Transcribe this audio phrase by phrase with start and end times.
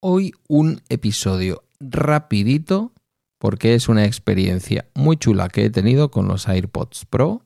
[0.00, 2.92] Hoy un episodio rapidito
[3.38, 7.42] porque es una experiencia muy chula que he tenido con los AirPods Pro.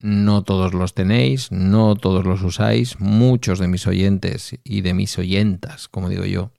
[0.00, 5.18] No todos los tenéis, no todos los usáis, muchos de mis oyentes y de mis
[5.18, 6.52] oyentas, como digo yo,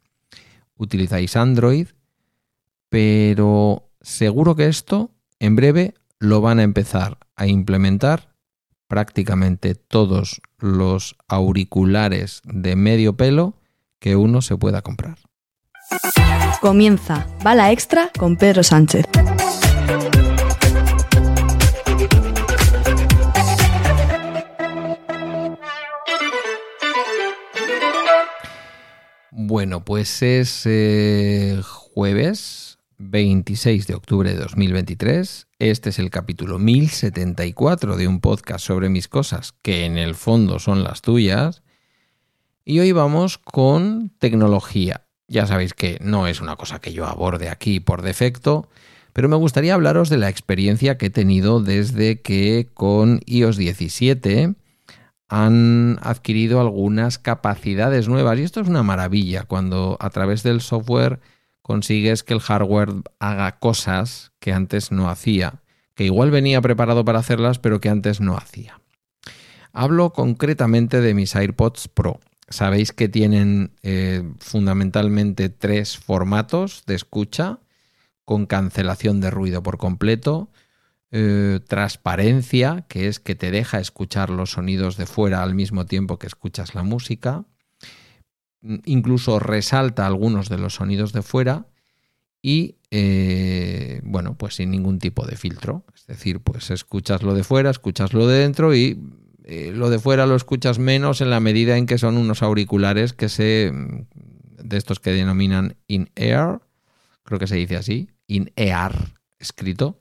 [0.78, 1.88] utilizáis Android,
[2.90, 8.36] pero seguro que esto en breve lo van a empezar a implementar
[8.88, 13.56] prácticamente todos los auriculares de medio pelo
[14.00, 15.18] que uno se pueda comprar.
[16.62, 19.06] Comienza Bala Extra con Pedro Sánchez.
[29.32, 35.48] Bueno, pues es eh, jueves 26 de octubre de 2023.
[35.60, 40.60] Este es el capítulo 1074 de un podcast sobre mis cosas, que en el fondo
[40.60, 41.64] son las tuyas.
[42.68, 45.06] Y hoy vamos con tecnología.
[45.28, 48.70] Ya sabéis que no es una cosa que yo aborde aquí por defecto,
[49.14, 54.56] pero me gustaría hablaros de la experiencia que he tenido desde que con iOS 17
[55.30, 58.40] han adquirido algunas capacidades nuevas.
[58.40, 61.20] Y esto es una maravilla cuando a través del software
[61.62, 65.62] consigues que el hardware haga cosas que antes no hacía,
[65.94, 68.82] que igual venía preparado para hacerlas, pero que antes no hacía.
[69.72, 72.22] Hablo concretamente de mis AirPods Pro.
[72.48, 77.60] Sabéis que tienen eh, fundamentalmente tres formatos de escucha,
[78.24, 80.50] con cancelación de ruido por completo,
[81.12, 86.20] eh, transparencia, que es que te deja escuchar los sonidos de fuera al mismo tiempo
[86.20, 87.46] que escuchas la música,
[88.62, 91.68] mm, incluso resalta algunos de los sonidos de fuera
[92.42, 95.86] y, eh, bueno, pues sin ningún tipo de filtro.
[95.96, 99.00] Es decir, pues escuchas lo de fuera, escuchas lo de dentro y
[99.48, 103.14] eh, lo de fuera lo escuchas menos en la medida en que son unos auriculares
[103.14, 104.08] que se mm,
[104.68, 106.62] de estos que denominan in-ear,
[107.24, 110.00] creo que se dice así, in-ear escrito,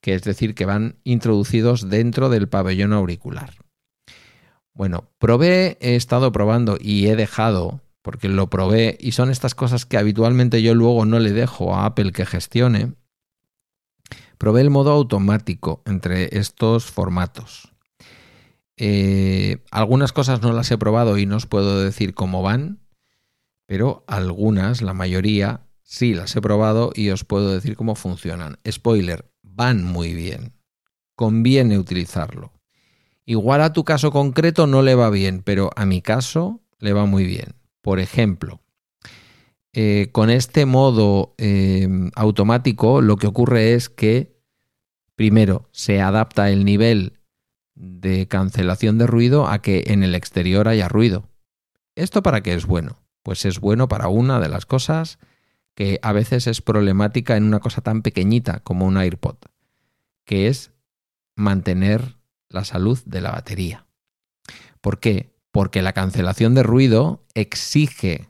[0.00, 3.54] que es decir, que van introducidos dentro del pabellón auricular.
[4.72, 9.84] Bueno, probé, he estado probando y he dejado, porque lo probé, y son estas cosas
[9.84, 12.94] que habitualmente yo luego no le dejo a Apple que gestione.
[14.38, 17.71] Probé el modo automático entre estos formatos.
[18.84, 22.80] Eh, algunas cosas no las he probado y no os puedo decir cómo van,
[23.64, 28.58] pero algunas, la mayoría, sí las he probado y os puedo decir cómo funcionan.
[28.68, 30.54] Spoiler, van muy bien.
[31.14, 32.54] Conviene utilizarlo.
[33.24, 37.06] Igual a tu caso concreto no le va bien, pero a mi caso le va
[37.06, 37.54] muy bien.
[37.82, 38.62] Por ejemplo,
[39.72, 44.42] eh, con este modo eh, automático lo que ocurre es que
[45.14, 47.21] primero se adapta el nivel
[47.82, 51.28] de cancelación de ruido a que en el exterior haya ruido.
[51.96, 53.02] ¿Esto para qué es bueno?
[53.24, 55.18] Pues es bueno para una de las cosas
[55.74, 59.36] que a veces es problemática en una cosa tan pequeñita como un AirPod,
[60.24, 60.70] que es
[61.34, 63.86] mantener la salud de la batería.
[64.80, 65.34] ¿Por qué?
[65.50, 68.28] Porque la cancelación de ruido exige,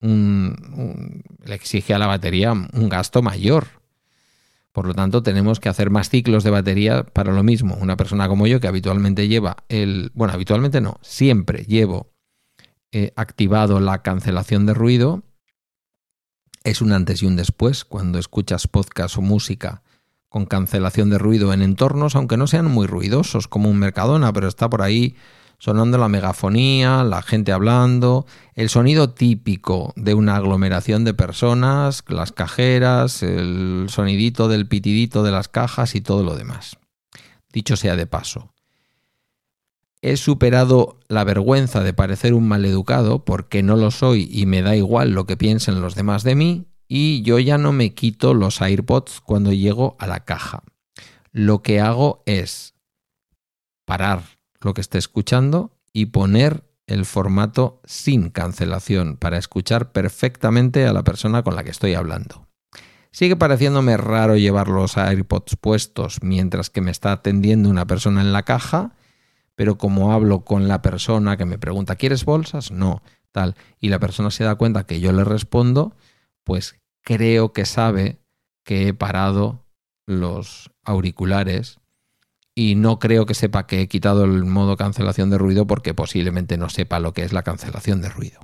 [0.00, 3.83] le exige a la batería un gasto mayor
[4.74, 7.76] por lo tanto, tenemos que hacer más ciclos de batería para lo mismo.
[7.80, 12.10] Una persona como yo que habitualmente lleva el, bueno, habitualmente no, siempre llevo
[12.90, 15.22] eh, activado la cancelación de ruido,
[16.64, 19.84] es un antes y un después cuando escuchas podcast o música
[20.28, 24.48] con cancelación de ruido en entornos, aunque no sean muy ruidosos como un Mercadona, pero
[24.48, 25.14] está por ahí
[25.58, 32.32] sonando la megafonía, la gente hablando, el sonido típico de una aglomeración de personas, las
[32.32, 36.76] cajeras, el sonidito del pitidito de las cajas y todo lo demás.
[37.52, 38.52] Dicho sea de paso,
[40.02, 44.76] he superado la vergüenza de parecer un maleducado porque no lo soy y me da
[44.76, 48.60] igual lo que piensen los demás de mí y yo ya no me quito los
[48.60, 50.62] AirPods cuando llego a la caja.
[51.32, 52.74] Lo que hago es
[53.86, 54.33] parar
[54.64, 61.04] lo que esté escuchando y poner el formato sin cancelación para escuchar perfectamente a la
[61.04, 62.46] persona con la que estoy hablando.
[63.10, 68.32] Sigue pareciéndome raro llevar los AirPods puestos mientras que me está atendiendo una persona en
[68.32, 68.96] la caja,
[69.54, 72.72] pero como hablo con la persona que me pregunta, ¿quieres bolsas?
[72.72, 75.94] No, tal, y la persona se da cuenta que yo le respondo,
[76.42, 78.18] pues creo que sabe
[78.64, 79.64] que he parado
[80.06, 81.78] los auriculares
[82.54, 86.56] y no creo que sepa que he quitado el modo cancelación de ruido porque posiblemente
[86.56, 88.40] no sepa lo que es la cancelación de ruido.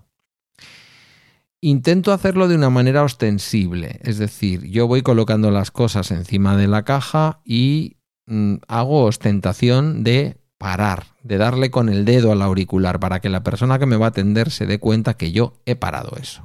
[1.60, 6.68] Intento hacerlo de una manera ostensible, es decir, yo voy colocando las cosas encima de
[6.68, 12.98] la caja y mm, hago ostentación de parar, de darle con el dedo al auricular
[12.98, 15.76] para que la persona que me va a atender se dé cuenta que yo he
[15.76, 16.42] parado eso.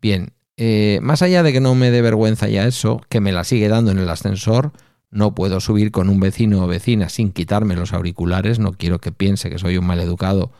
[0.00, 3.44] Bien, eh, más allá de que no me dé vergüenza ya eso, que me la
[3.44, 4.72] sigue dando en el ascensor,
[5.10, 9.12] no puedo subir con un vecino o vecina sin quitarme los auriculares, no quiero que
[9.12, 10.52] piense que soy un maleducado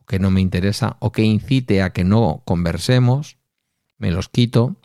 [0.00, 3.36] o que no me interesa o que incite a que no conversemos,
[3.98, 4.76] me los quito.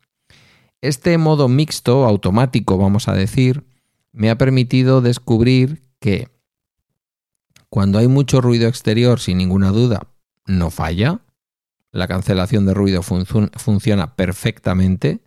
[0.81, 3.63] Este modo mixto, automático, vamos a decir,
[4.11, 6.27] me ha permitido descubrir que
[7.69, 10.07] cuando hay mucho ruido exterior, sin ninguna duda,
[10.45, 11.21] no falla.
[11.91, 15.22] La cancelación de ruido funciona perfectamente.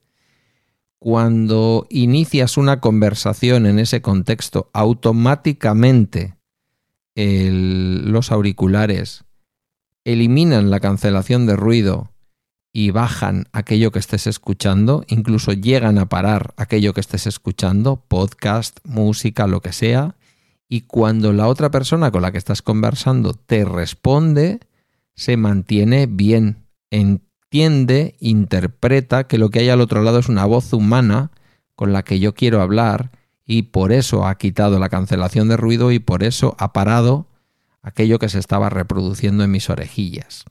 [0.98, 6.36] Cuando inicias una conversación en ese contexto, automáticamente
[7.14, 9.24] los auriculares
[10.04, 12.12] eliminan la cancelación de ruido
[12.72, 18.78] y bajan aquello que estés escuchando, incluso llegan a parar aquello que estés escuchando, podcast,
[18.84, 20.14] música, lo que sea,
[20.68, 24.60] y cuando la otra persona con la que estás conversando te responde,
[25.14, 26.66] se mantiene bien,
[27.46, 31.30] entiende, interpreta que lo que hay al otro lado es una voz humana
[31.76, 33.12] con la que yo quiero hablar
[33.46, 37.28] y por eso ha quitado la cancelación de ruido y por eso ha parado
[37.82, 40.44] aquello que se estaba reproduciendo en mis orejillas.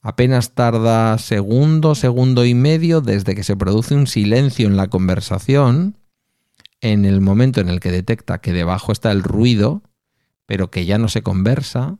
[0.00, 5.98] Apenas tarda segundo, segundo y medio desde que se produce un silencio en la conversación,
[6.80, 9.82] en el momento en el que detecta que debajo está el ruido,
[10.46, 11.98] pero que ya no se conversa,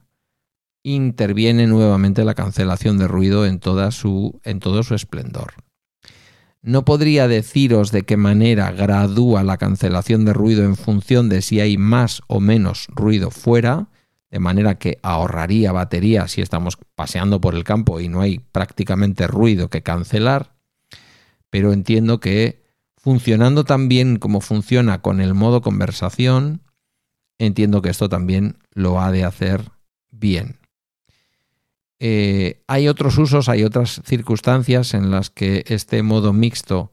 [0.85, 4.41] interviene nuevamente la cancelación de ruido en, todo su
[4.95, 5.55] esplendor.
[6.63, 11.61] No podría deciros de qué manera gradúa la cancelación de ruido en función de si
[11.61, 13.89] hay más o menos ruido fuera,
[14.31, 19.27] de manera que ahorraría batería si estamos paseando por el campo y no hay prácticamente
[19.27, 20.55] ruido que cancelar,
[21.51, 22.63] pero entiendo que
[22.97, 26.63] funcionando tan bien como funciona con el modo conversación,
[27.39, 29.71] entiendo que esto también lo ha de hacer
[30.11, 30.64] bien.
[32.07, 36.93] Eh, hay otros usos, hay otras circunstancias en las que este modo mixto,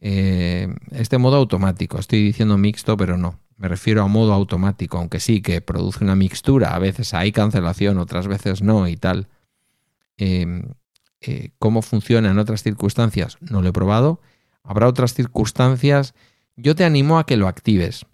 [0.00, 5.20] eh, este modo automático, estoy diciendo mixto, pero no, me refiero a modo automático, aunque
[5.20, 9.28] sí que produce una mixtura, a veces hay cancelación, otras veces no y tal.
[10.16, 10.62] Em,
[11.20, 13.36] eh, ¿Cómo funciona en otras circunstancias?
[13.42, 14.22] No lo he probado.
[14.62, 16.14] Habrá otras circunstancias.
[16.56, 18.06] Yo te animo a que lo actives.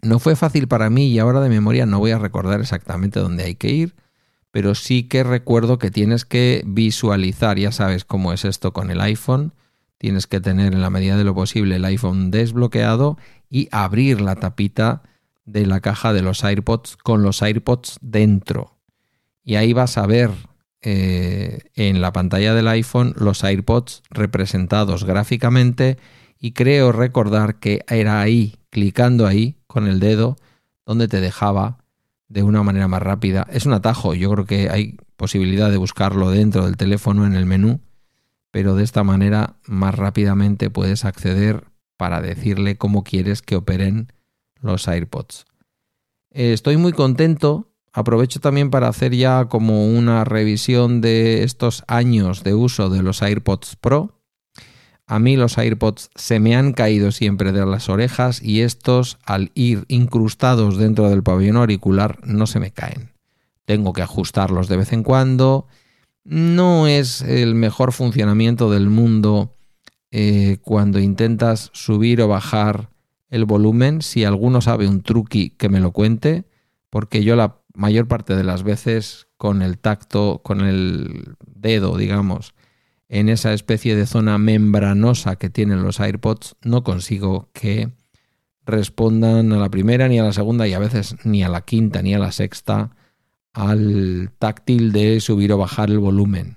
[0.00, 3.44] No fue fácil para mí y ahora de memoria no voy a recordar exactamente dónde
[3.44, 3.94] hay que ir,
[4.52, 9.00] pero sí que recuerdo que tienes que visualizar, ya sabes cómo es esto con el
[9.00, 9.54] iPhone,
[9.98, 13.18] tienes que tener en la medida de lo posible el iPhone desbloqueado
[13.48, 15.02] y abrir la tapita
[15.46, 18.78] de la caja de los AirPods con los AirPods dentro.
[19.42, 20.30] Y ahí vas a ver
[20.82, 25.96] eh, en la pantalla del iPhone los AirPods representados gráficamente
[26.38, 30.36] y creo recordar que era ahí, clicando ahí con el dedo,
[30.84, 31.78] donde te dejaba
[32.32, 33.46] de una manera más rápida.
[33.50, 37.46] Es un atajo, yo creo que hay posibilidad de buscarlo dentro del teléfono en el
[37.46, 37.80] menú
[38.52, 41.64] pero de esta manera más rápidamente puedes acceder
[41.96, 44.12] para decirle cómo quieres que operen
[44.60, 45.46] los AirPods.
[46.30, 47.70] Eh, estoy muy contento.
[47.94, 53.22] Aprovecho también para hacer ya como una revisión de estos años de uso de los
[53.22, 54.21] AirPods Pro.
[55.12, 59.50] A mí los AirPods se me han caído siempre de las orejas y estos al
[59.52, 63.10] ir incrustados dentro del pabellón auricular no se me caen.
[63.66, 65.66] Tengo que ajustarlos de vez en cuando
[66.24, 69.54] no es el mejor funcionamiento del mundo
[70.12, 72.88] eh, cuando intentas subir o bajar
[73.28, 74.00] el volumen.
[74.00, 76.44] Si alguno sabe un truqui, que me lo cuente,
[76.88, 82.54] porque yo la mayor parte de las veces con el tacto, con el dedo, digamos,
[83.12, 87.90] en esa especie de zona membranosa que tienen los AirPods, no consigo que
[88.64, 92.00] respondan a la primera ni a la segunda y a veces ni a la quinta
[92.00, 92.96] ni a la sexta
[93.52, 96.56] al táctil de subir o bajar el volumen.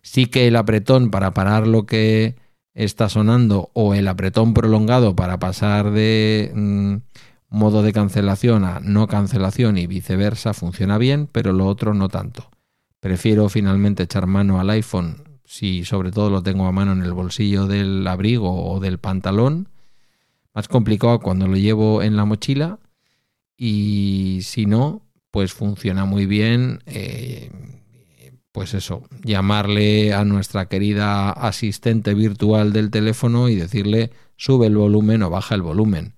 [0.00, 2.36] Sí que el apretón para parar lo que
[2.72, 6.94] está sonando o el apretón prolongado para pasar de mm,
[7.50, 12.48] modo de cancelación a no cancelación y viceversa funciona bien, pero lo otro no tanto.
[13.00, 17.12] Prefiero finalmente echar mano al iPhone si sobre todo lo tengo a mano en el
[17.12, 19.68] bolsillo del abrigo o del pantalón.
[20.54, 22.78] Más complicado cuando lo llevo en la mochila
[23.56, 26.80] y si no, pues funciona muy bien.
[26.86, 27.50] Eh,
[28.52, 35.24] pues eso, llamarle a nuestra querida asistente virtual del teléfono y decirle sube el volumen
[35.24, 36.14] o baja el volumen.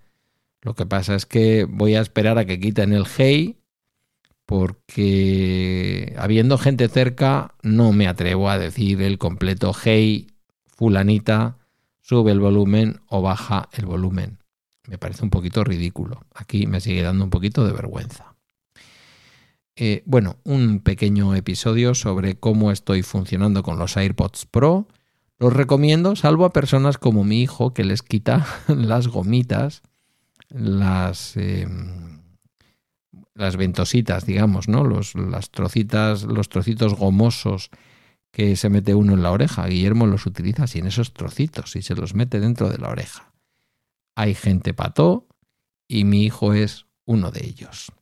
[0.61, 3.57] Lo que pasa es que voy a esperar a que quiten el hey
[4.47, 10.29] porque habiendo gente cerca no me atrevo a decir el completo hey
[10.67, 11.59] fulanita
[12.01, 14.39] sube el volumen o baja el volumen.
[14.87, 16.25] Me parece un poquito ridículo.
[16.33, 18.37] Aquí me sigue dando un poquito de vergüenza.
[19.75, 24.87] eh, bueno, un pequeño episodio sobre cómo estoy funcionando con los AirPods Pro.
[25.39, 29.83] Los recomiendo, salvo a personas como mi hijo que les quita las gomitas,
[30.49, 32.16] las, em,
[33.37, 34.85] las ventositas, digamos, ¿no?
[34.85, 37.71] Los, las trocitas, los trocitos gomosos
[38.33, 39.67] que se mete uno en la oreja.
[39.67, 43.33] Guillermo los utiliza sin esos trocitos y se los mete dentro de la oreja.
[44.17, 45.29] Hay gente pató
[45.89, 47.93] y mi hijo es uno de ellos.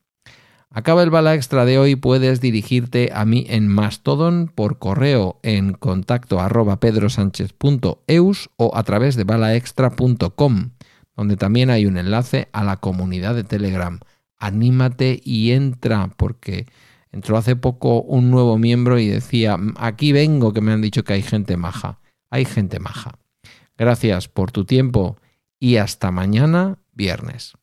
[0.69, 5.73] Acaba el bala extra de hoy, puedes dirigirte a mí en Mastodon por correo en
[5.73, 10.71] contacto arroba pedrosánchez.eus o a través de balaextra.com,
[11.15, 13.99] donde también hay un enlace a la comunidad de Telegram.
[14.45, 16.67] Anímate y entra, porque
[17.11, 21.13] entró hace poco un nuevo miembro y decía, aquí vengo que me han dicho que
[21.13, 21.99] hay gente maja.
[22.29, 23.17] Hay gente maja.
[23.77, 25.17] Gracias por tu tiempo
[25.59, 27.53] y hasta mañana viernes.